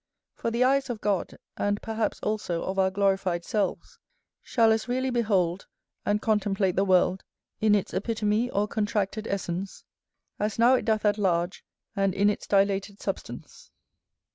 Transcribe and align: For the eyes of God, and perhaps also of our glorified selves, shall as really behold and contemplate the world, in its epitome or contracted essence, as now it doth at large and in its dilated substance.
For 0.33 0.49
the 0.49 0.63
eyes 0.63 0.89
of 0.89 0.99
God, 0.99 1.37
and 1.57 1.79
perhaps 1.79 2.19
also 2.21 2.63
of 2.63 2.79
our 2.79 2.89
glorified 2.89 3.45
selves, 3.45 3.99
shall 4.41 4.71
as 4.71 4.87
really 4.87 5.11
behold 5.11 5.67
and 6.07 6.19
contemplate 6.19 6.75
the 6.75 6.83
world, 6.83 7.23
in 7.59 7.75
its 7.75 7.93
epitome 7.93 8.49
or 8.49 8.67
contracted 8.67 9.27
essence, 9.27 9.83
as 10.39 10.57
now 10.57 10.73
it 10.73 10.85
doth 10.85 11.05
at 11.05 11.19
large 11.19 11.63
and 11.95 12.15
in 12.15 12.31
its 12.31 12.47
dilated 12.47 12.99
substance. 12.99 13.69